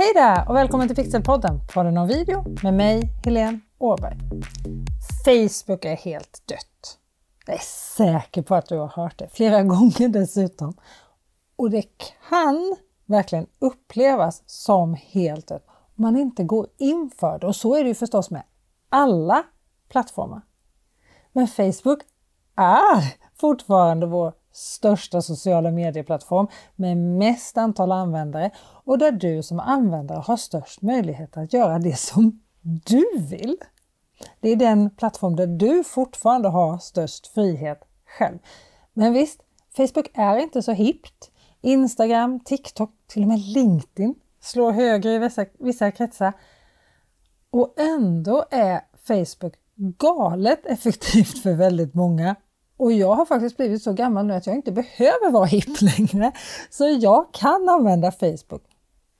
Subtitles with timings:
[0.00, 4.18] Hej där och välkommen till Pixelpodden, podden om video med mig, Helene Åberg.
[5.24, 6.98] Facebook är helt dött.
[7.46, 7.60] Jag är
[7.96, 10.74] säker på att du har hört det, flera gånger dessutom.
[11.56, 11.82] Och det
[12.28, 12.76] kan
[13.06, 17.46] verkligen upplevas som helt dött om man inte går in för det.
[17.46, 18.42] Och så är det ju förstås med
[18.88, 19.42] alla
[19.88, 20.42] plattformar.
[21.32, 22.00] Men Facebook
[22.56, 26.46] är fortfarande vår största sociala medieplattform
[26.76, 28.50] med mest antal användare
[28.84, 33.56] och där du som användare har störst möjlighet att göra det som du vill.
[34.40, 37.80] Det är den plattform där du fortfarande har störst frihet
[38.18, 38.38] själv.
[38.92, 39.40] Men visst,
[39.76, 41.30] Facebook är inte så hippt.
[41.60, 46.32] Instagram, TikTok, till och med LinkedIn slår högre i vissa, vissa kretsar.
[47.50, 52.36] Och ändå är Facebook galet effektivt för väldigt många
[52.80, 56.32] och jag har faktiskt blivit så gammal nu att jag inte behöver vara hipp längre.
[56.70, 58.62] Så jag kan använda Facebook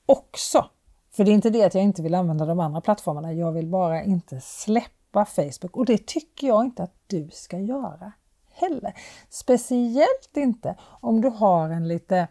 [0.06, 0.70] också.
[1.12, 3.32] För det är inte det att jag inte vill använda de andra plattformarna.
[3.32, 8.12] Jag vill bara inte släppa Facebook och det tycker jag inte att du ska göra
[8.52, 8.94] heller.
[9.28, 12.28] Speciellt inte om du har en lite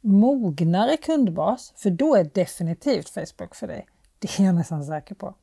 [0.00, 3.86] mognare kundbas, för då är definitivt Facebook för dig.
[4.18, 5.34] Det är jag nästan säker på.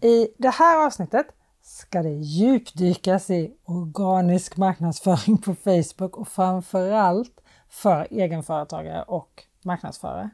[0.00, 1.26] I det här avsnittet
[1.72, 10.30] ska det djupdykas i organisk marknadsföring på Facebook och framförallt för egenföretagare och marknadsförare.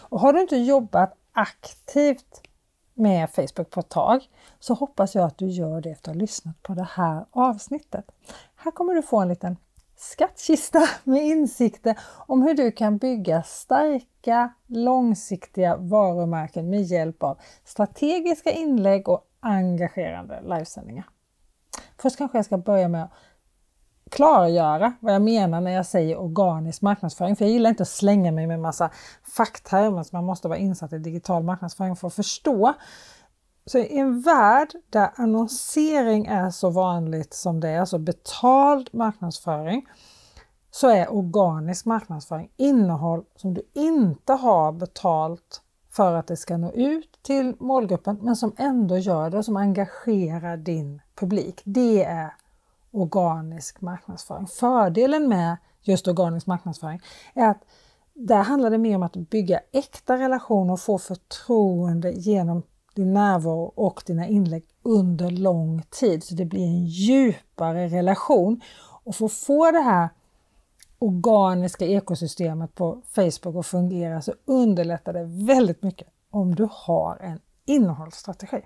[0.00, 2.40] Och har du inte jobbat aktivt
[2.94, 4.20] med Facebook på ett tag
[4.60, 8.04] så hoppas jag att du gör det efter att ha lyssnat på det här avsnittet.
[8.56, 9.56] Här kommer du få en liten
[9.96, 18.50] skattkista med insikter om hur du kan bygga starka långsiktiga varumärken med hjälp av strategiska
[18.50, 21.04] inlägg och engagerande livesändningar.
[21.98, 23.10] Först kanske jag ska börja med att
[24.10, 27.36] klargöra vad jag menar när jag säger organisk marknadsföring.
[27.36, 28.90] För jag gillar inte att slänga mig med massa
[29.22, 32.74] facktermer som man måste vara insatt i digital marknadsföring för att förstå.
[33.66, 39.86] Så i en värld där annonsering är så vanligt som det är, alltså betald marknadsföring,
[40.70, 45.62] så är organisk marknadsföring innehåll som du inte har betalt
[45.92, 49.56] för att det ska nå ut till målgruppen men som ändå gör det och som
[49.56, 51.60] engagerar din publik.
[51.64, 52.34] Det är
[52.90, 54.46] organisk marknadsföring.
[54.46, 57.00] Fördelen med just organisk marknadsföring
[57.34, 57.64] är att
[58.14, 62.62] där handlar det mer om att bygga äkta relationer och få förtroende genom
[62.94, 66.24] din närvaro och dina inlägg under lång tid.
[66.24, 68.60] Så det blir en djupare relation.
[69.04, 70.08] Och för att få det här
[71.02, 77.40] organiska ekosystemet på Facebook att fungera så underlättar det väldigt mycket om du har en
[77.64, 78.60] innehållsstrategi.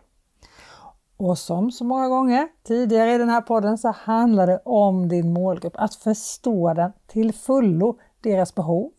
[1.16, 5.32] Och som så många gånger tidigare i den här podden så handlar det om din
[5.32, 8.92] målgrupp, att förstå den till fullo, deras behov,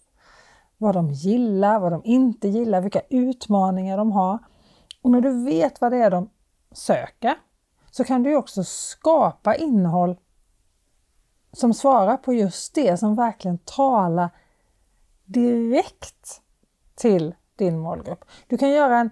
[0.78, 4.40] vad de gillar, vad de inte gillar, vilka utmaningar de har.
[5.02, 6.30] Och när du vet vad det är de
[6.72, 7.36] söker
[7.92, 10.16] så kan du också skapa innehåll
[11.58, 14.30] som svarar på just det, som verkligen talar
[15.26, 16.42] direkt
[16.96, 18.26] till din målgrupp.
[18.48, 19.10] Du kan göra en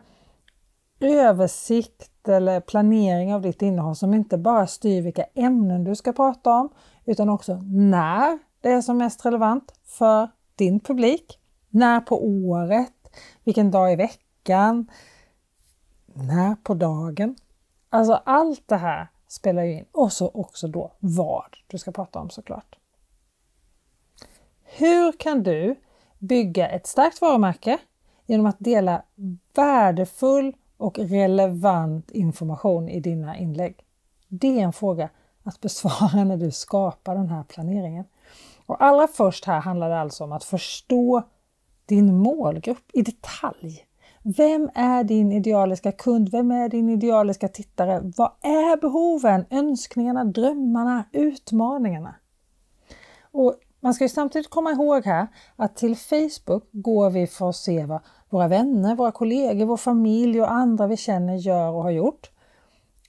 [1.00, 6.52] översikt eller planering av ditt innehåll som inte bara styr vilka ämnen du ska prata
[6.52, 6.70] om
[7.06, 11.40] utan också när det är som mest relevant för din publik.
[11.70, 12.94] När på året,
[13.44, 14.92] vilken dag i veckan,
[16.14, 17.36] när på dagen.
[17.90, 22.20] Alltså allt det här spelar ju in och så också då vad du ska prata
[22.20, 22.76] om såklart.
[24.64, 25.76] Hur kan du
[26.20, 27.78] bygga ett starkt varumärke
[28.26, 29.04] genom att dela
[29.54, 33.86] värdefull och relevant information i dina inlägg?
[34.28, 35.10] Det är en fråga
[35.44, 38.06] att besvara när du skapar den här planeringen.
[38.66, 41.24] Och allra först här handlar det alltså om att förstå
[41.86, 43.85] din målgrupp i detalj.
[44.28, 46.30] Vem är din idealiska kund?
[46.30, 48.12] Vem är din idealiska tittare?
[48.18, 52.16] Vad är behoven, önskningarna, drömmarna, utmaningarna?
[53.32, 57.56] Och man ska ju samtidigt komma ihåg här att till Facebook går vi för att
[57.56, 61.92] se vad våra vänner, våra kollegor, vår familj och andra vi känner gör och har
[61.92, 62.32] gjort.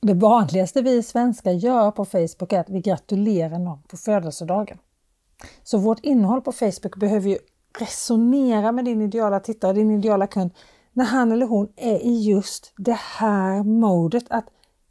[0.01, 4.79] Det vanligaste vi svenskar gör på Facebook är att vi gratulerar någon på födelsedagen.
[5.63, 7.39] Så vårt innehåll på Facebook behöver ju
[7.79, 10.51] resonera med din ideala tittare, din ideala kund
[10.97, 14.45] när han eller hon är i just det här modet att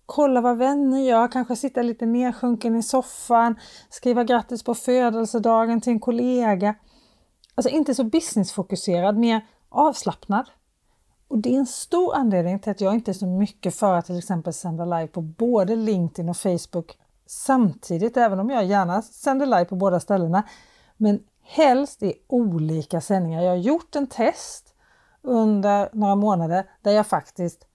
[0.05, 3.55] kolla vad vänner gör, kanske sitta lite nedsjunken i soffan,
[3.89, 6.75] skriva grattis på födelsedagen till en kollega.
[7.55, 10.49] Alltså inte så businessfokuserad, mer avslappnad.
[11.27, 14.05] Och det är en stor anledning till att jag inte är så mycket för att
[14.05, 16.97] till exempel sända live på både LinkedIn och Facebook
[17.27, 20.43] samtidigt, även om jag gärna sänder live på båda ställena.
[20.97, 23.41] Men helst i olika sändningar.
[23.41, 24.64] Jag har gjort en test
[25.25, 27.67] under några månader där jag faktiskt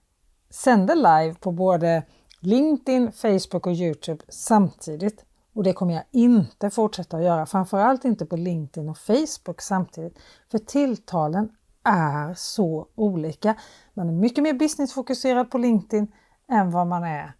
[0.49, 2.03] sände live på både
[2.39, 5.25] LinkedIn, Facebook och Youtube samtidigt.
[5.53, 10.19] Och det kommer jag inte fortsätta att göra, framförallt inte på LinkedIn och Facebook samtidigt.
[10.51, 11.49] För tilltalen
[11.83, 13.55] är så olika.
[13.93, 16.11] Man är mycket mer businessfokuserad på LinkedIn
[16.47, 17.33] än vad man är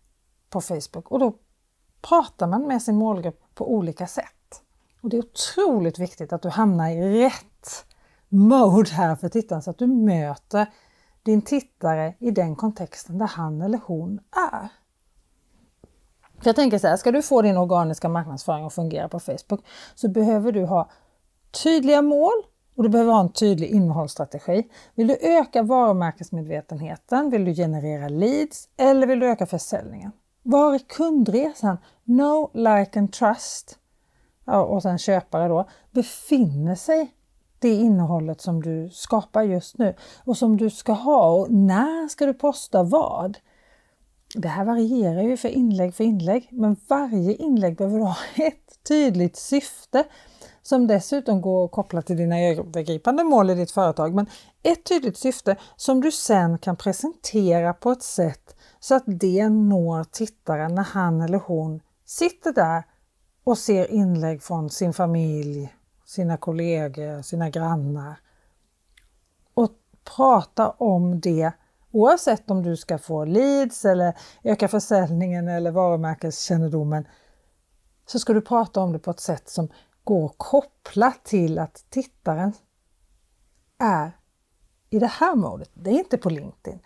[0.49, 1.35] på Facebook och då
[2.01, 4.61] pratar man med sin målgrupp på olika sätt.
[5.01, 7.85] Och Det är otroligt viktigt att du hamnar i rätt
[8.31, 10.67] mode här för tittaren så att du möter
[11.23, 14.19] din tittare i den kontexten där han eller hon
[14.51, 14.69] är.
[16.39, 19.65] För jag tänker så här, ska du få din organiska marknadsföring att fungera på Facebook
[19.95, 20.89] så behöver du ha
[21.63, 22.33] tydliga mål
[22.75, 24.67] och du behöver ha en tydlig innehållsstrategi.
[24.95, 27.29] Vill du öka varumärkesmedvetenheten?
[27.29, 28.69] Vill du generera leads?
[28.77, 30.11] Eller vill du öka försäljningen?
[30.43, 31.77] Var är kundresan?
[32.03, 33.77] No, like and trust
[34.45, 37.13] ja, och sen köpare då befinner sig
[37.61, 42.25] det innehållet som du skapar just nu och som du ska ha och när ska
[42.25, 43.37] du posta vad?
[44.35, 49.35] Det här varierar ju för inlägg för inlägg, men varje inlägg behöver ha ett tydligt
[49.35, 50.03] syfte
[50.61, 54.15] som dessutom går att koppla till dina övergripande mål i ditt företag.
[54.15, 54.25] Men
[54.63, 60.03] ett tydligt syfte som du sen kan presentera på ett sätt så att det når
[60.03, 62.83] tittaren när han eller hon sitter där
[63.43, 65.73] och ser inlägg från sin familj,
[66.11, 68.19] sina kollegor, sina grannar.
[69.53, 69.71] Och
[70.15, 71.51] prata om det
[71.91, 77.07] oavsett om du ska få leads eller öka försäljningen eller varumärkeskännedomen
[78.05, 79.67] så ska du prata om det på ett sätt som
[80.03, 82.53] går att koppla till att tittaren
[83.77, 84.11] är
[84.89, 85.69] i det här modet.
[85.73, 86.79] Det är inte på LinkedIn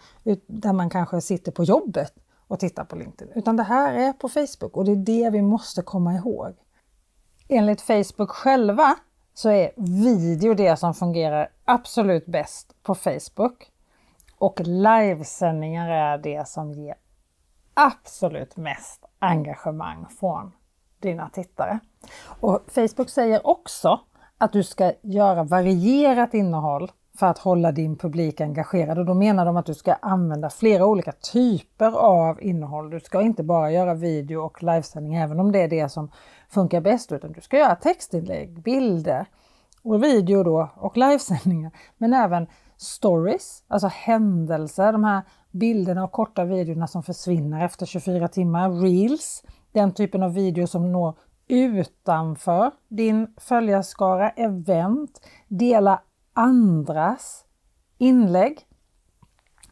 [0.47, 2.13] där man kanske sitter på jobbet
[2.47, 5.41] och tittar på LinkedIn, utan det här är på Facebook och det är det vi
[5.41, 6.53] måste komma ihåg.
[7.47, 8.95] Enligt Facebook själva
[9.35, 9.71] så är
[10.11, 13.71] video det som fungerar absolut bäst på Facebook
[14.37, 16.95] och livesändningar är det som ger
[17.73, 20.51] absolut mest engagemang från
[20.99, 21.79] dina tittare.
[22.39, 23.99] Och Facebook säger också
[24.37, 28.99] att du ska göra varierat innehåll för att hålla din publik engagerad.
[28.99, 32.89] Och då menar de att du ska använda flera olika typer av innehåll.
[32.89, 36.11] Du ska inte bara göra video och livesändning även om det är det som
[36.49, 39.25] funkar bäst utan du ska göra textinlägg, bilder
[39.81, 41.71] och video då och livesändningar.
[41.97, 42.47] Men även
[42.77, 45.21] stories, alltså händelser, de här
[45.51, 50.91] bilderna och korta videorna som försvinner efter 24 timmar, reels, den typen av video som
[50.91, 51.13] når
[51.47, 56.01] utanför din följarskara, event, dela
[56.35, 57.45] andras
[57.97, 58.67] inlägg.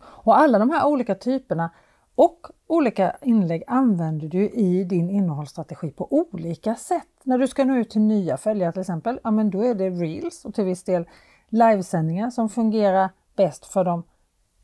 [0.03, 1.71] Och alla de här olika typerna
[2.15, 7.07] och olika inlägg använder du i din innehållsstrategi på olika sätt.
[7.23, 9.89] När du ska nå ut till nya följare till exempel, ja men då är det
[9.89, 11.09] reels och till viss del
[11.49, 14.03] livesändningar som fungerar bäst för de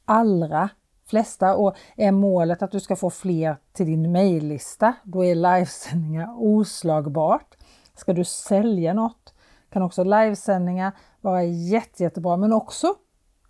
[0.05, 0.69] allra
[1.05, 6.35] flesta och är målet att du ska få fler till din mejllista, då är livesändningar
[6.37, 7.55] oslagbart.
[7.95, 9.33] Ska du sälja något
[9.69, 12.95] kan också livesändningar vara jätte, jättebra, men också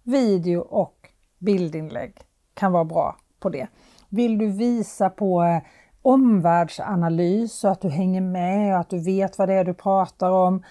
[0.03, 2.17] video och bildinlägg
[2.53, 3.67] kan vara bra på det.
[4.09, 5.61] Vill du visa på eh,
[6.01, 10.31] omvärldsanalys så att du hänger med och att du vet vad det är du pratar
[10.31, 10.63] om,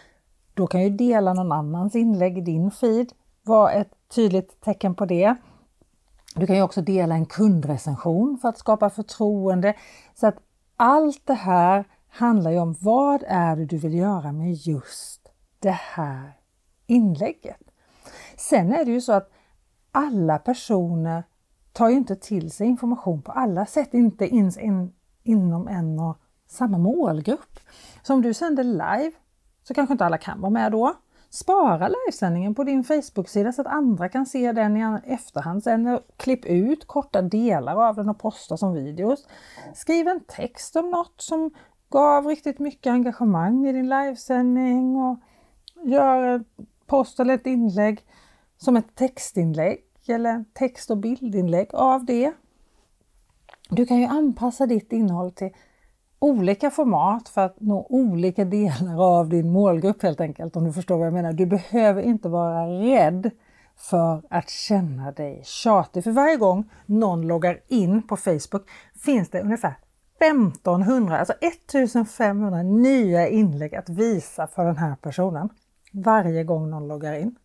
[0.55, 3.13] då kan ju dela någon annans inlägg i din feed
[3.43, 5.35] vara ett tydligt tecken på det.
[6.35, 9.75] Du kan ju också dela en kundrecension för att skapa förtroende.
[10.15, 10.37] Så att
[10.77, 15.79] allt det här handlar ju om vad är det du vill göra med just det
[15.95, 16.38] här
[16.89, 17.71] inlägget.
[18.37, 19.31] Sen är det ju så att
[19.93, 21.25] alla personer
[21.73, 24.93] tar ju inte till sig information på alla sätt, inte ens in,
[25.23, 27.61] inom en och samma målgrupp.
[28.03, 29.13] Så om du sänder live
[29.63, 30.95] så kanske inte alla kan vara med då.
[31.31, 35.63] Spara livesändningen på din Facebook-sida så att andra kan se den i efterhand.
[35.63, 39.27] Sen klipp ut korta delar av den och posta som videos.
[39.75, 41.51] Skriv en text om något som
[41.91, 45.19] gav riktigt mycket engagemang i din livesändning och
[45.85, 46.45] gör
[46.89, 48.01] post eller ett inlägg
[48.57, 49.79] som ett textinlägg
[50.09, 52.33] eller text och bildinlägg av det.
[53.71, 55.51] Du kan ju anpassa ditt innehåll till
[56.19, 60.99] olika format för att nå olika delar av din målgrupp helt enkelt, om du förstår
[60.99, 61.33] vad jag menar.
[61.33, 63.31] Du behöver inte vara rädd
[63.77, 66.05] för att känna dig tjatig.
[66.05, 68.69] För varje gång någon loggar in på Facebook
[69.05, 69.75] finns det ungefär
[70.21, 75.49] 1500, alltså 1500 nya inlägg att visa för den här personen
[76.03, 77.37] varje gång någon loggar in.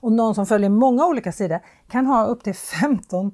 [0.00, 3.32] Och någon som följer många olika sidor kan ha upp till 15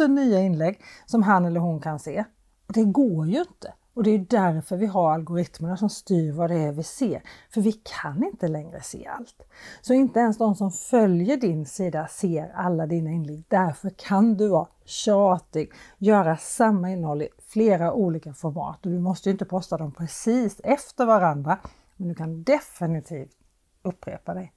[0.00, 2.24] 000 nya inlägg som han eller hon kan se.
[2.66, 6.50] Och det går ju inte Och det är därför vi har algoritmerna som styr vad
[6.50, 7.22] det är vi ser.
[7.50, 9.42] För vi kan inte längre se allt.
[9.82, 13.44] Så inte ens de som följer din sida ser alla dina inlägg.
[13.48, 18.86] Därför kan du vara tjatig, göra samma innehåll i flera olika format.
[18.86, 21.58] Och du måste inte posta dem precis efter varandra.
[21.96, 23.36] Men du kan definitivt
[23.84, 24.52] upprepa dig.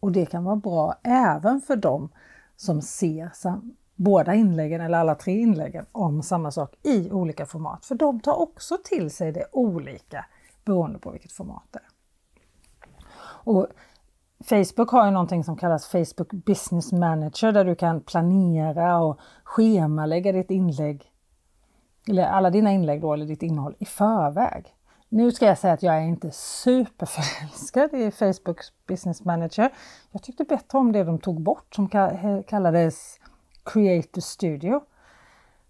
[0.00, 2.08] Och det kan vara bra även för dem
[2.56, 3.30] som ser
[3.96, 7.84] båda inläggen eller alla tre inläggen om samma sak i olika format.
[7.84, 10.26] För de tar också till sig det olika
[10.64, 11.88] beroende på vilket format det är.
[13.20, 13.66] Och
[14.44, 20.32] Facebook har ju någonting som kallas Facebook Business Manager där du kan planera och schemalägga
[20.32, 21.12] ditt inlägg,
[22.08, 24.74] eller alla dina inlägg då, eller ditt innehåll i förväg.
[25.08, 29.72] Nu ska jag säga att jag är inte superförälskad i Facebooks Business Manager.
[30.10, 31.88] Jag tyckte bättre om det de tog bort som
[32.46, 33.18] kallades
[33.64, 34.80] Creator Studio.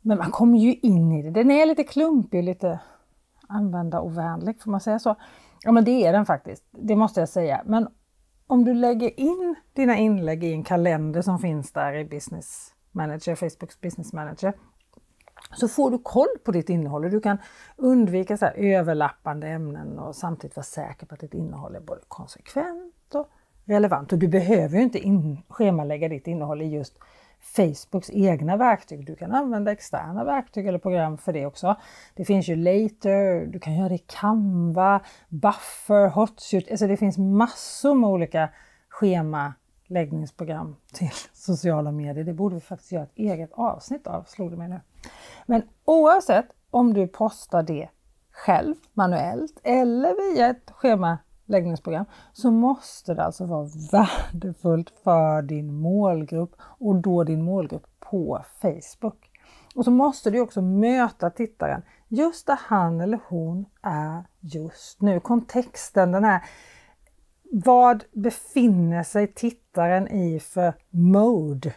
[0.01, 1.31] Men man kommer ju in i det.
[1.31, 2.81] Den är lite klumpig, lite
[3.49, 5.15] användarovänlig, får man säga så?
[5.63, 6.65] Ja, men det är den faktiskt.
[6.71, 7.63] Det måste jag säga.
[7.67, 7.89] Men
[8.47, 13.35] om du lägger in dina inlägg i en kalender som finns där i Business Manager,
[13.35, 14.53] Facebooks Business Manager,
[15.57, 17.39] så får du koll på ditt innehåll och du kan
[17.77, 23.15] undvika så överlappande ämnen och samtidigt vara säker på att ditt innehåll är både konsekvent
[23.15, 23.29] och
[23.65, 24.13] relevant.
[24.13, 26.99] Och du behöver ju inte in, schemalägga ditt innehåll i just
[27.41, 29.07] Facebooks egna verktyg.
[29.07, 31.77] Du kan använda externa verktyg eller program för det också.
[32.15, 36.71] Det finns ju Later, du kan göra det i Canva, Buffer, Hotshoot.
[36.71, 38.49] Alltså det finns massor med olika
[38.89, 42.25] schemaläggningsprogram till sociala medier.
[42.25, 44.81] Det borde vi faktiskt göra ett eget avsnitt av, slog det mig nu.
[45.51, 47.89] Men oavsett om du postar det
[48.31, 56.57] själv manuellt eller via ett schemaläggningsprogram, så måste det alltså vara värdefullt för din målgrupp
[56.61, 59.31] och då din målgrupp på Facebook.
[59.75, 65.21] Och så måste du också möta tittaren just där han eller hon är just nu.
[65.21, 66.43] Kontexten, den här
[67.53, 71.75] vad befinner sig tittaren i för mode?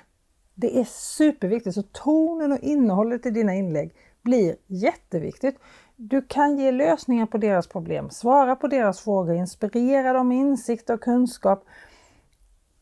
[0.56, 5.60] Det är superviktigt, så tonen och innehållet i dina inlägg blir jätteviktigt.
[5.96, 10.90] Du kan ge lösningar på deras problem, svara på deras frågor, inspirera dem med insikt
[10.90, 11.66] och kunskap.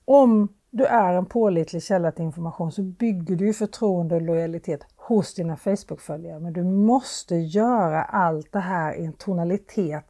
[0.05, 5.33] Om du är en pålitlig källa till information så bygger du förtroende och lojalitet hos
[5.33, 6.39] dina Facebook-följare.
[6.39, 10.05] Men du måste göra allt det här i en tonalitet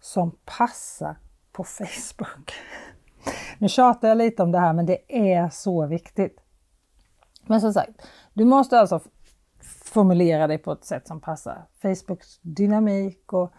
[0.00, 1.16] som passar
[1.52, 2.52] på Facebook.
[3.58, 6.40] Nu tjatar jag lite om det här men det är så viktigt.
[7.48, 7.90] Men som sagt,
[8.32, 9.00] du måste alltså
[9.84, 13.52] formulera dig på ett sätt som passar Facebooks dynamik och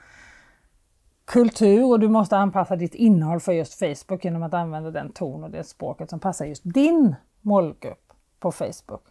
[1.25, 5.43] kultur och du måste anpassa ditt innehåll för just Facebook genom att använda den ton
[5.43, 9.03] och det språket som passar just din målgrupp på Facebook.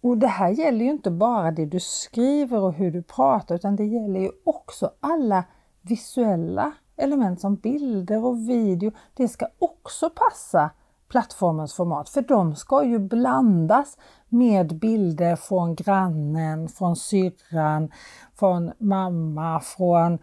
[0.00, 3.76] Och det här gäller ju inte bara det du skriver och hur du pratar utan
[3.76, 5.44] det gäller ju också alla
[5.80, 8.92] visuella element som bilder och video.
[9.14, 10.70] Det ska också passa
[11.12, 17.92] plattformens format för de ska ju blandas med bilder från grannen, från syrran,
[18.34, 20.18] från mamma, från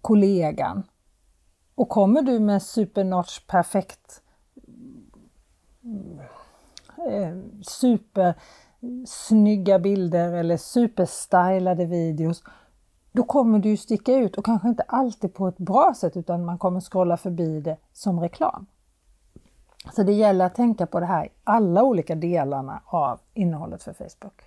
[0.00, 0.82] kollegan.
[1.74, 4.22] Och kommer du med supernotch perfekt
[7.08, 12.42] eh, supersnygga bilder eller superstylade videos
[13.12, 16.58] då kommer du sticka ut och kanske inte alltid på ett bra sätt utan man
[16.58, 18.66] kommer scrolla förbi det som reklam.
[19.90, 23.92] Så det gäller att tänka på det här i alla olika delarna av innehållet för
[23.92, 24.42] Facebook.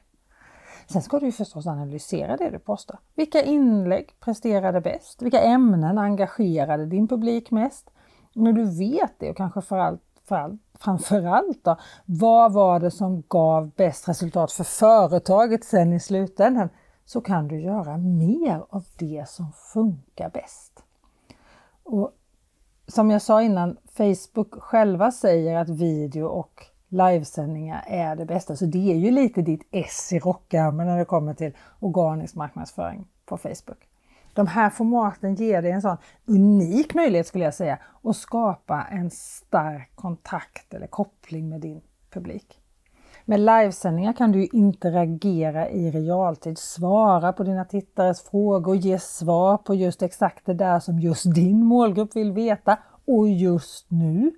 [0.87, 2.99] Sen ska du förstås analysera det du postar.
[3.15, 5.21] Vilka inlägg presterade bäst?
[5.21, 7.89] Vilka ämnen engagerade din publik mest?
[8.33, 12.91] När du vet det och kanske för allt, för allt, framförallt då, vad var det
[12.91, 16.69] som gav bäst resultat för företaget sen i slutändan?
[17.05, 20.83] Så kan du göra mer av det som funkar bäst.
[21.83, 22.11] Och
[22.87, 28.55] som jag sa innan, Facebook själva säger att video och livesändningar är det bästa.
[28.55, 33.07] Så det är ju lite ditt S i rockärmen när det kommer till organisk marknadsföring
[33.25, 33.87] på Facebook.
[34.33, 39.11] De här formaten ger dig en sån unik möjlighet skulle jag säga att skapa en
[39.11, 42.61] stark kontakt eller koppling med din publik.
[43.27, 49.75] Med livesändningar kan du interagera i realtid, svara på dina tittares frågor, ge svar på
[49.75, 54.31] just exakt det där som just din målgrupp vill veta och just nu.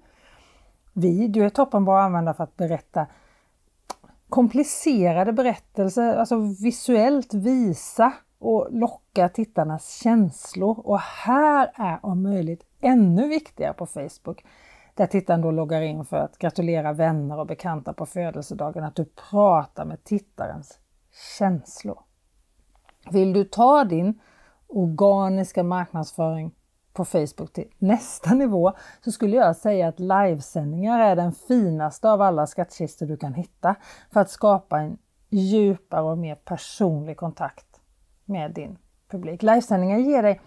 [0.93, 3.07] Video är toppenbra att använda för att berätta
[4.29, 10.87] komplicerade berättelser, alltså visuellt visa och locka tittarnas känslor.
[10.87, 14.43] Och här är om möjligt ännu viktigare på Facebook
[14.97, 19.05] där tittaren då loggar in för att gratulera vänner och bekanta på födelsedagen, att du
[19.29, 20.79] pratar med tittarens
[21.37, 21.99] känslor.
[23.11, 24.19] Vill du ta din
[24.67, 26.51] organiska marknadsföring
[26.93, 28.73] på Facebook till nästa nivå
[29.03, 33.75] så skulle jag säga att livesändningar är den finaste av alla skattkistor du kan hitta
[34.11, 34.97] för att skapa en
[35.29, 37.81] djupare och mer personlig kontakt
[38.25, 38.77] med din
[39.07, 39.43] publik.
[39.43, 40.41] Livesändningar ger dig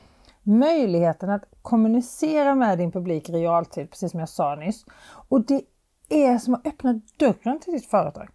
[0.50, 4.84] möjligheten att kommunicera med din publik i realtid, precis som jag sa nyss.
[5.28, 5.62] Och det
[6.08, 8.28] är som att öppna dörren till ditt företag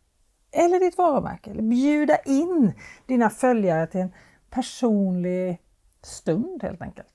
[0.52, 1.52] eller ditt varumärke.
[1.52, 2.74] Eller bjuda in
[3.06, 4.14] dina följare till en
[4.50, 5.62] personlig
[6.02, 7.14] stund helt enkelt.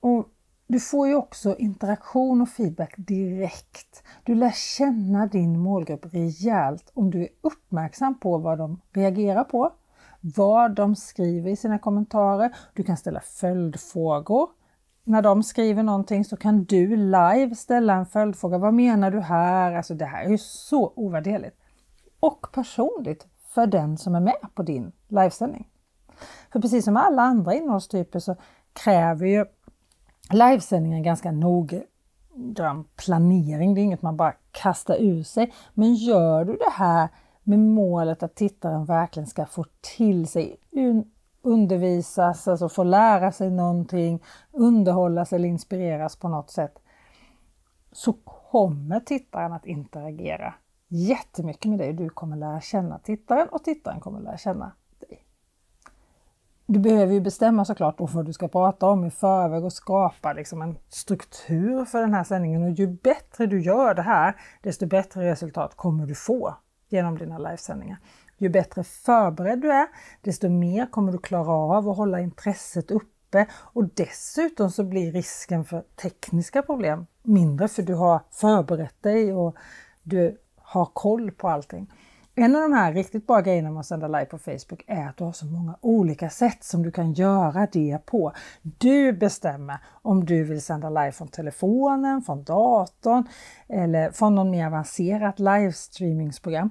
[0.00, 0.28] Och
[0.66, 4.02] du får ju också interaktion och feedback direkt.
[4.24, 9.72] Du lär känna din målgrupp rejält om du är uppmärksam på vad de reagerar på,
[10.24, 12.56] vad de skriver i sina kommentarer.
[12.72, 14.50] Du kan ställa följdfrågor.
[15.04, 18.58] När de skriver någonting så kan du live ställa en följdfråga.
[18.58, 19.72] Vad menar du här?
[19.72, 21.56] Alltså det här är ju så ovärderligt.
[22.20, 25.68] Och personligt för den som är med på din livesändning.
[26.52, 28.36] För precis som alla andra innehållstyper så
[28.72, 29.44] kräver ju
[30.30, 33.74] livesändningen ganska noggrann planering.
[33.74, 35.52] Det är inget man bara kastar ur sig.
[35.74, 37.08] Men gör du det här
[37.44, 40.56] med målet att tittaren verkligen ska få till sig
[41.44, 44.22] undervisas, alltså få lära sig någonting,
[44.52, 46.78] underhållas eller inspireras på något sätt,
[47.92, 48.12] så
[48.50, 50.54] kommer tittaren att interagera
[50.88, 51.92] jättemycket med dig.
[51.92, 55.24] Du kommer lära känna tittaren och tittaren kommer lära känna dig.
[56.66, 60.32] Du behöver ju bestämma såklart då vad du ska prata om i förväg och skapa
[60.32, 62.62] liksom en struktur för den här sändningen.
[62.62, 66.54] Och ju bättre du gör det här, desto bättre resultat kommer du få
[66.94, 67.98] genom dina livesändningar.
[68.38, 69.86] Ju bättre förberedd du är,
[70.20, 75.64] desto mer kommer du klara av att hålla intresset uppe och dessutom så blir risken
[75.64, 79.56] för tekniska problem mindre för du har förberett dig och
[80.02, 81.92] du har koll på allting.
[82.36, 85.16] En av de här riktigt bra grejerna med att sända live på Facebook är att
[85.16, 88.32] du har så många olika sätt som du kan göra det på.
[88.62, 93.28] Du bestämmer om du vill sända live från telefonen, från datorn
[93.68, 96.70] eller från någon mer avancerat livestreamingsprogram.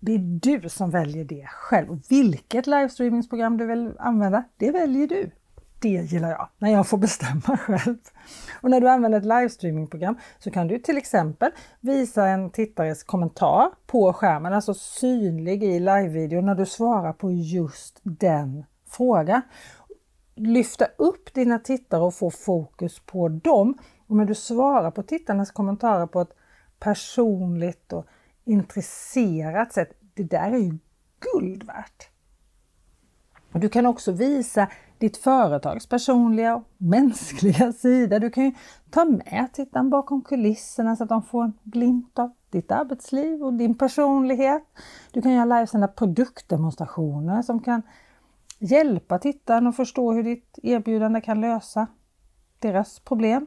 [0.00, 2.00] Det är du som väljer det själv.
[2.08, 5.30] Vilket livestreamingsprogram du vill använda, det väljer du.
[5.80, 7.96] Det gillar jag, när jag får bestämma själv.
[8.60, 13.70] Och när du använder ett livestreamingprogram så kan du till exempel visa en tittares kommentar
[13.86, 19.42] på skärmen, alltså synlig i livevideon när du svarar på just den frågan.
[20.34, 23.78] Lyfta upp dina tittare och få fokus på dem.
[24.06, 26.32] Och när du svarar på tittarnas kommentarer på ett
[26.78, 28.06] personligt och
[28.44, 30.78] intresserat sätt, det där är ju
[31.20, 32.08] guld värt.
[33.52, 38.18] Du kan också visa ditt företags personliga och mänskliga sida.
[38.18, 38.52] Du kan ju
[38.90, 43.52] ta med tittaren bakom kulisserna så att de får en glimt av ditt arbetsliv och
[43.52, 44.62] din personlighet.
[45.12, 47.82] Du kan göra livesända produktdemonstrationer som kan
[48.58, 51.86] hjälpa tittaren att förstå hur ditt erbjudande kan lösa
[52.58, 53.46] deras problem.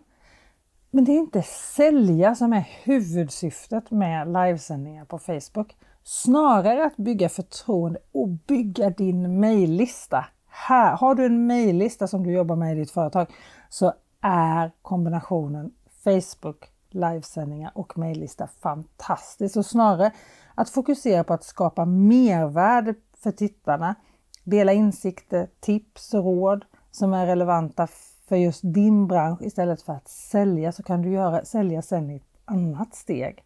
[0.96, 1.42] Men det är inte
[1.76, 5.76] sälja som är huvudsyftet med livesändningar på Facebook.
[6.04, 12.32] Snarare att bygga förtroende och bygga din mejllista här, har du en mejllista som du
[12.32, 13.28] jobbar med i ditt företag
[13.70, 15.72] så är kombinationen
[16.04, 19.58] Facebook, livesändningar och mejllista fantastiskt.
[19.58, 20.12] Och snarare
[20.56, 23.96] att fokusera på att skapa mervärde för tittarna,
[24.44, 27.88] dela insikter, tips och råd som är relevanta
[28.34, 32.16] för just din bransch istället för att sälja så kan du göra, sälja sen i
[32.16, 33.44] ett annat steg.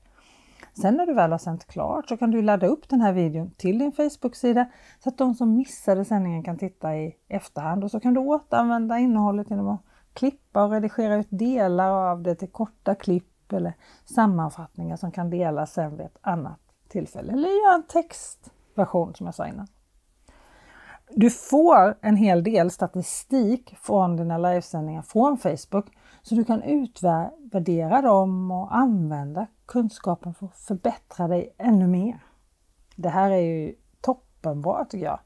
[0.82, 3.52] Sen när du väl har sänt klart så kan du ladda upp den här videon
[3.58, 4.66] till din Facebook-sida
[5.04, 8.98] så att de som missade sändningen kan titta i efterhand och så kan du återanvända
[9.00, 9.82] innehållet genom att
[10.14, 13.74] klippa och redigera ut delar av det till korta klipp eller
[14.06, 19.36] sammanfattningar som kan delas sen vid ett annat tillfälle eller göra en textversion som jag
[19.36, 19.68] sa innan.
[21.10, 25.86] Du får en hel del statistik från dina livesändningar från Facebook
[26.22, 32.20] så du kan utvärdera dem och använda kunskapen för att förbättra dig ännu mer.
[32.96, 35.20] Det här är ju toppenbra tycker jag.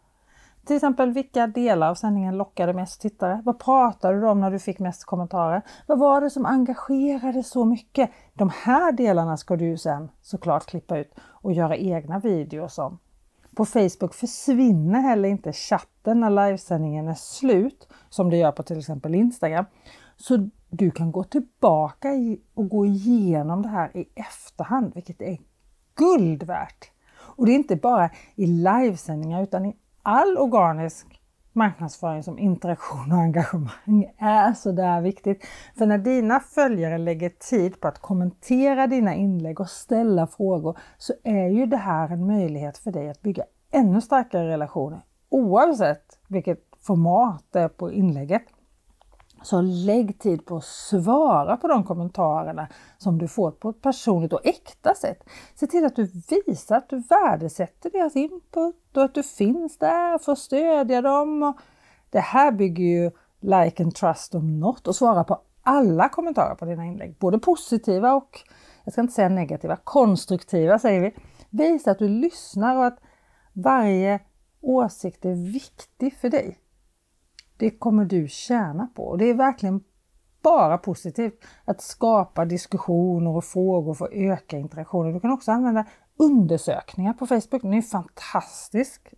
[0.65, 3.41] Till exempel vilka delar av sändningen lockade mest tittare?
[3.45, 5.61] Vad pratade du om när du fick mest kommentarer?
[5.87, 8.11] Vad var det som engagerade så mycket?
[8.33, 12.99] De här delarna ska du sen såklart klippa ut och göra egna videos om.
[13.55, 18.79] På Facebook försvinner heller inte chatten när livesändningen är slut som det gör på till
[18.79, 19.65] exempel Instagram.
[20.17, 22.09] Så du kan gå tillbaka
[22.53, 25.37] och gå igenom det här i efterhand, vilket är
[25.95, 26.91] guld värt.
[27.17, 31.20] Och det är inte bara i livesändningar utan i all organisk
[31.53, 35.45] marknadsföring som interaktion och engagemang är så där viktigt.
[35.77, 41.13] För när dina följare lägger tid på att kommentera dina inlägg och ställa frågor så
[41.23, 46.59] är ju det här en möjlighet för dig att bygga ännu starkare relationer oavsett vilket
[46.81, 48.43] format det är på inlägget.
[49.43, 54.33] Så lägg tid på att svara på de kommentarerna som du får på ett personligt
[54.33, 55.23] och äkta sätt.
[55.55, 56.11] Se till att du
[56.45, 61.53] visar att du värdesätter deras input och att du finns där för att stödja dem.
[62.09, 66.65] Det här bygger ju like and trust om något och svara på alla kommentarer på
[66.65, 68.39] dina inlägg, både positiva och,
[68.83, 71.13] jag ska inte säga negativa, konstruktiva säger vi.
[71.49, 72.99] Visa att du lyssnar och att
[73.53, 74.19] varje
[74.61, 76.57] åsikt är viktig för dig.
[77.61, 79.83] Det kommer du tjäna på och det är verkligen
[80.41, 85.13] bara positivt att skapa diskussioner och frågor för att öka interaktionen.
[85.13, 85.85] Du kan också använda
[86.17, 87.61] undersökningar på Facebook.
[87.61, 89.13] Det är en fantastisk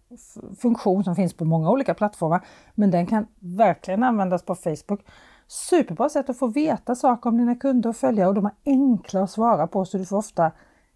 [0.59, 5.05] funktion som finns på många olika plattformar, men den kan verkligen användas på Facebook.
[5.47, 9.23] Superbra sätt att få veta saker om dina kunder och följare och de är enkla
[9.23, 10.51] att svara på så du får ofta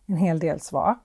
[0.06, 0.96] en hel del svar.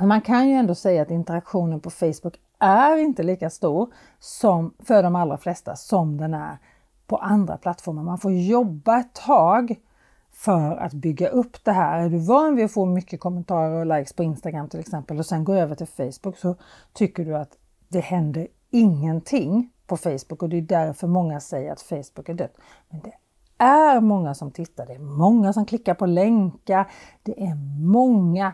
[0.00, 5.02] Man kan ju ändå säga att interaktionen på Facebook är inte lika stor som för
[5.02, 6.58] de allra flesta som den är
[7.06, 8.02] på andra plattformar.
[8.02, 9.74] Man får jobba ett tag
[10.32, 11.98] för att bygga upp det här.
[11.98, 15.26] Är du van vid att få mycket kommentarer och likes på Instagram till exempel och
[15.26, 16.56] sen går över till Facebook så
[16.92, 17.56] tycker du att
[17.88, 22.56] det händer ingenting på Facebook och det är därför många säger att Facebook är dött.
[22.88, 23.12] Men det
[23.58, 26.90] är många som tittar, det är många som klickar på länkar,
[27.22, 28.52] det är många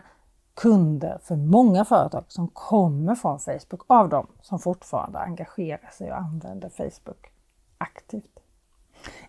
[0.55, 6.17] kunder för många företag som kommer från Facebook av dem som fortfarande engagerar sig och
[6.17, 7.31] använder Facebook
[7.77, 8.39] aktivt.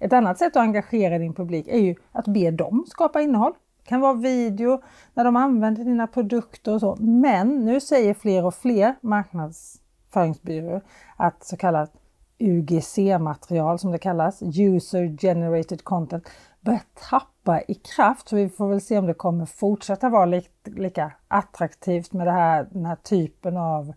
[0.00, 3.52] Ett annat sätt att engagera din publik är ju att be dem skapa innehåll.
[3.82, 4.82] Det kan vara video
[5.14, 6.96] när de använder dina produkter och så.
[7.00, 10.82] Men nu säger fler och fler marknadsföringsbyråer
[11.16, 11.92] att så kallat
[12.38, 16.28] UGC-material som det kallas, User Generated Content,
[16.60, 17.33] börjar tappa
[17.68, 18.28] i kraft.
[18.28, 22.32] Så vi får väl se om det kommer fortsätta vara lika, lika attraktivt med det
[22.32, 23.92] här, den här typen av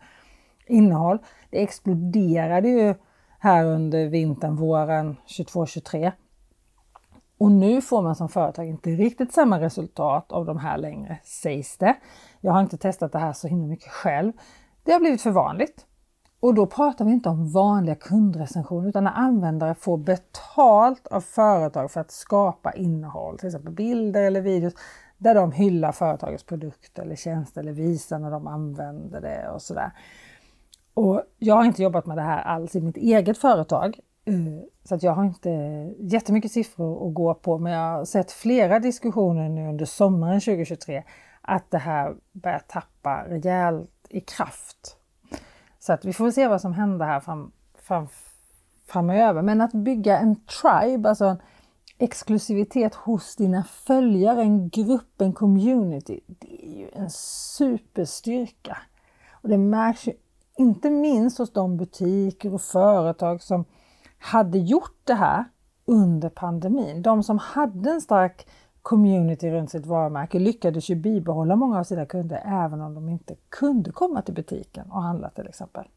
[0.68, 1.20] innehåll.
[1.50, 2.96] Det exploderade ju
[3.40, 6.12] här under vintern, våren 22-23.
[7.38, 11.78] Och nu får man som företag inte riktigt samma resultat av de här längre, sägs
[11.78, 11.96] det.
[12.42, 14.34] Jag har inte testat det här så himla mycket själv.
[14.84, 15.87] Det har blivit för vanligt.
[16.48, 21.92] Och då pratar vi inte om vanliga kundrecensioner utan när användare får betalt av företag
[21.92, 24.74] för att skapa innehåll, till exempel bilder eller videos,
[25.18, 29.92] där de hyllar företagets produkter eller tjänster eller visar när de använder det och sådär.
[30.94, 34.00] Och jag har inte jobbat med det här alls i mitt eget företag.
[34.26, 34.36] Eh,
[34.84, 35.50] så att jag har inte
[36.00, 41.04] jättemycket siffror att gå på men jag har sett flera diskussioner nu under sommaren 2023
[41.42, 44.98] att det här börjar tappa rejält i kraft.
[45.88, 48.08] Så att vi får se vad som händer här fram, fram,
[48.88, 49.42] framöver.
[49.42, 51.42] Men att bygga en tribe, alltså en
[51.98, 58.78] exklusivitet hos dina följare, en grupp, en community, det är ju en superstyrka.
[59.32, 60.14] Och det märks ju
[60.58, 63.66] inte minst hos de butiker och företag som
[64.20, 65.46] hade gjort det här
[65.86, 67.02] under pandemin.
[67.02, 68.48] De som hade en stark
[68.88, 73.36] community runt sitt varumärke lyckades ju bibehålla många av sina kunder även om de inte
[73.50, 75.88] kunde komma till butiken och handla till exempel.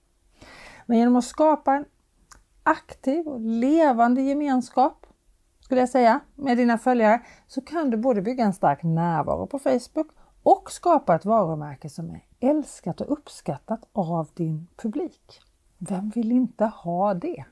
[0.86, 1.84] Men genom att skapa en
[2.62, 5.06] aktiv och levande gemenskap
[5.60, 9.58] skulle jag säga med dina följare så kan du både bygga en stark närvaro på
[9.58, 10.08] Facebook
[10.42, 15.40] och skapa ett varumärke som är älskat och uppskattat av din publik.
[15.78, 17.44] Vem vill inte ha det?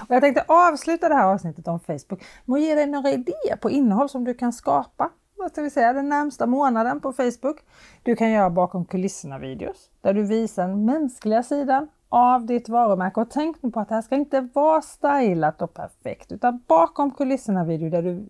[0.00, 3.56] Och jag tänkte avsluta det här avsnittet om Facebook med att ge dig några idéer
[3.56, 7.56] på innehåll som du kan skapa vad ska vi säga, den närmsta månaden på Facebook.
[8.02, 13.20] Du kan göra bakom kulisserna videos där du visar den mänskliga sidan av ditt varumärke.
[13.20, 17.10] Och tänk nu på att det här ska inte vara stylat och perfekt utan bakom
[17.10, 18.28] kulisserna video där du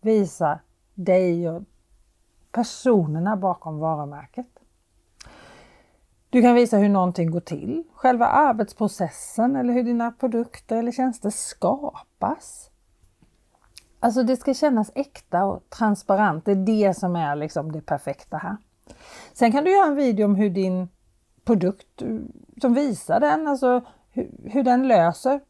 [0.00, 0.58] visar
[0.94, 1.62] dig och
[2.52, 4.57] personerna bakom varumärket.
[6.30, 11.30] Du kan visa hur någonting går till, själva arbetsprocessen eller hur dina produkter eller tjänster
[11.30, 12.70] skapas.
[14.00, 16.44] Alltså det ska kännas äkta och transparent.
[16.44, 18.56] Det är det som är liksom det perfekta här.
[19.32, 20.88] Sen kan du göra en video om hur din
[21.44, 22.02] produkt,
[22.60, 25.40] som visar den, alltså hur, hur den löser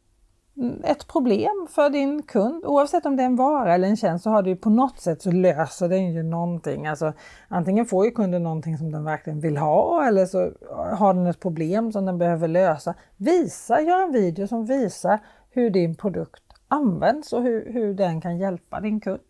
[0.84, 2.64] ett problem för din kund.
[2.64, 5.22] Oavsett om det är en vara eller en tjänst så har du på något sätt
[5.22, 6.86] så löser den ju någonting.
[6.86, 7.12] Alltså,
[7.48, 10.52] antingen får ju kunden någonting som den verkligen vill ha eller så
[10.96, 12.94] har den ett problem som den behöver lösa.
[13.16, 15.18] Visa, gör en video som visar
[15.50, 19.20] hur din produkt används och hur, hur den kan hjälpa din kund.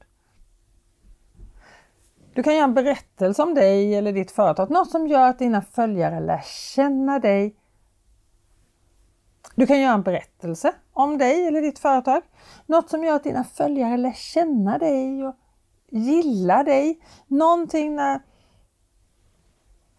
[2.34, 5.62] Du kan göra en berättelse om dig eller ditt företag, något som gör att dina
[5.62, 6.42] följare lär
[6.74, 7.54] känna dig
[9.54, 12.22] du kan göra en berättelse om dig eller ditt företag.
[12.66, 15.34] Något som gör att dina följare lär känna dig och
[15.90, 17.00] gillar dig.
[17.26, 18.20] Någonting när,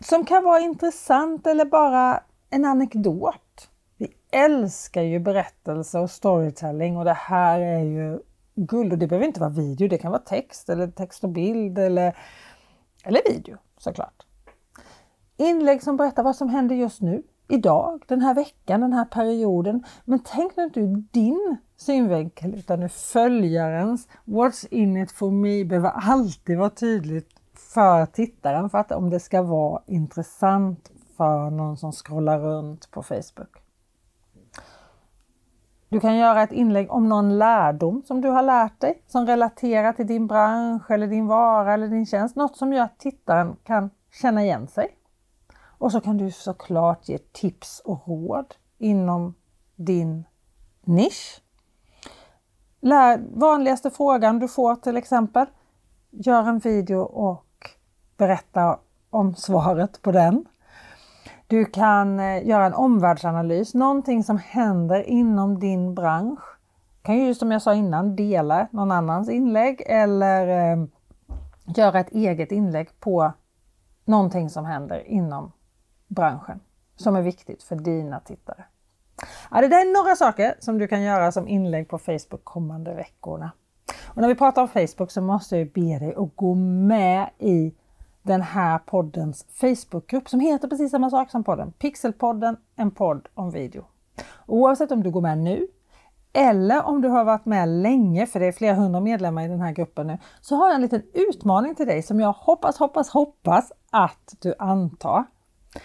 [0.03, 3.69] som kan vara intressant eller bara en anekdot.
[3.97, 8.19] Vi älskar ju berättelse och storytelling och det här är ju
[8.55, 8.93] guld.
[8.93, 12.17] Och det behöver inte vara video, det kan vara text eller text och bild eller,
[13.03, 14.25] eller video såklart.
[15.37, 19.83] Inlägg som berättar vad som händer just nu, idag, den här veckan, den här perioden.
[20.05, 24.07] Men tänk nu inte ur din synvinkel utan ur följarens.
[24.25, 27.29] What's in it for me behöver alltid vara tydligt
[27.73, 33.03] för tittaren för att om det ska vara intressant för någon som scrollar runt på
[33.03, 33.57] Facebook.
[35.89, 39.93] Du kan göra ett inlägg om någon lärdom som du har lärt dig som relaterar
[39.93, 42.35] till din bransch eller din vara eller din tjänst.
[42.35, 44.98] Något som gör att tittaren kan känna igen sig.
[45.79, 49.33] Och så kan du såklart ge tips och råd inom
[49.75, 50.23] din
[50.83, 51.41] nisch.
[52.81, 55.45] Lär, vanligaste frågan du får till exempel,
[56.09, 57.69] gör en video och
[58.17, 60.45] berätta om svaret på den.
[61.47, 66.43] Du kan eh, göra en omvärldsanalys, någonting som händer inom din bransch.
[66.97, 70.85] Du kan ju som jag sa innan dela någon annans inlägg eller eh,
[71.65, 73.31] göra ett eget inlägg på
[74.05, 75.51] någonting som händer inom
[76.09, 76.59] branschen
[76.95, 78.65] som är viktigt för dina tittare.
[79.51, 82.93] Ja, det där är några saker som du kan göra som inlägg på Facebook kommande
[82.93, 83.51] veckorna.
[84.07, 87.73] Och när vi pratar om Facebook så måste jag be dig att gå med i
[88.21, 91.71] den här poddens Facebookgrupp som heter precis samma sak som podden.
[91.71, 93.85] Pixelpodden, en podd om video.
[94.45, 95.67] Oavsett om du går med nu
[96.33, 99.61] eller om du har varit med länge, för det är flera hundra medlemmar i den
[99.61, 103.09] här gruppen nu, så har jag en liten utmaning till dig som jag hoppas, hoppas,
[103.09, 105.25] hoppas att du antar.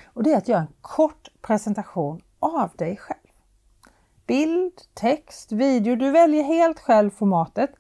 [0.05, 3.19] Och det är att göra en kort presentation av dig själv.
[4.27, 7.71] Bild, text, video, du väljer helt själv formatet.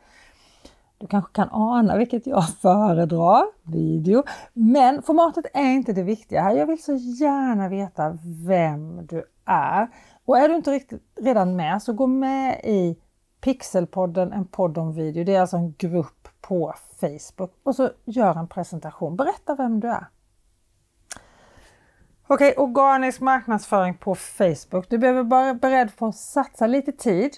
[0.98, 4.22] Du kanske kan ana vilket jag föredrar, video.
[4.52, 6.56] Men formatet är inte det viktiga här.
[6.56, 9.88] Jag vill så gärna veta vem du är.
[10.24, 12.96] Och är du inte riktigt redan med så gå med i
[13.40, 15.24] Pixelpodden, en podd om video.
[15.24, 17.52] Det är alltså en grupp på Facebook.
[17.62, 19.16] Och så gör en presentation.
[19.16, 20.06] Berätta vem du är.
[22.26, 24.88] Okej, okay, organisk marknadsföring på Facebook.
[24.88, 27.30] Du behöver vara beredd på att satsa lite tid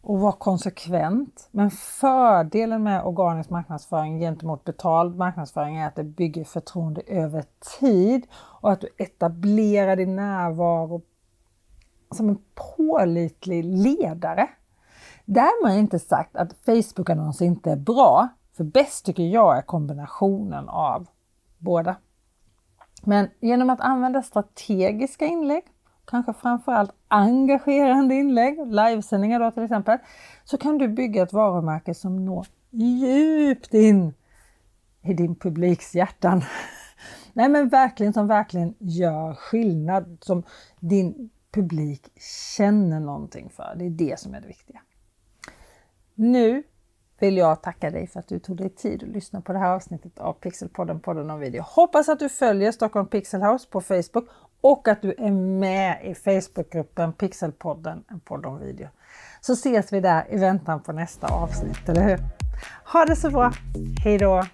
[0.00, 1.48] och vara konsekvent.
[1.50, 7.44] Men fördelen med organisk marknadsföring gentemot betald marknadsföring är att det bygger förtroende över
[7.80, 11.02] tid och att du etablerar din närvaro
[12.10, 12.38] som en
[12.76, 14.48] pålitlig ledare.
[15.24, 21.06] Därmed inte sagt att Facebook-annonser inte är bra, för bäst tycker jag är kombinationen av
[21.58, 21.96] båda.
[23.04, 25.62] Men genom att använda strategiska inlägg,
[26.04, 29.98] kanske framförallt engagerande inlägg, livesändningar då till exempel,
[30.44, 34.14] så kan du bygga ett varumärke som når djupt in
[35.02, 36.42] i din publiks hjärtan.
[37.32, 40.42] Nej men verkligen som verkligen gör skillnad, som
[40.80, 42.08] din publik
[42.56, 43.74] känner någonting för.
[43.76, 44.80] Det är det som är det viktiga.
[46.14, 46.62] Nu
[47.22, 49.74] vill jag tacka dig för att du tog dig tid att lyssna på det här
[49.74, 51.62] avsnittet av Pixelpodden, podden om video.
[51.62, 54.28] Hoppas att du följer Stockholm Pixel House på Facebook
[54.60, 58.88] och att du är med i Facebookgruppen Pixelpodden, en podd om video.
[59.40, 62.18] Så ses vi där i väntan på nästa avsnitt, eller hur?
[62.92, 63.52] Ha det så bra!
[64.04, 64.44] Hejdå!